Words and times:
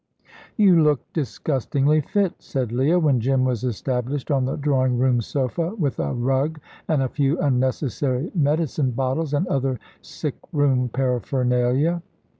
"You 0.57 0.81
look 0.81 1.01
disgustingly 1.13 2.01
fit," 2.01 2.33
said 2.39 2.71
Leah, 2.71 2.97
when 2.97 3.19
Jim 3.19 3.45
was 3.45 3.63
established 3.63 4.31
on 4.31 4.45
the 4.45 4.55
drawing 4.55 4.97
room 4.97 5.21
sofa, 5.21 5.75
with 5.75 5.99
a 5.99 6.11
rug 6.11 6.59
and 6.87 7.03
a 7.03 7.07
few 7.07 7.39
unnecessary 7.39 8.31
medicine 8.33 8.89
bottles, 8.89 9.31
and 9.31 9.45
other 9.45 9.79
sick 10.01 10.37
room 10.51 10.89
paraphernalia. 10.89 12.01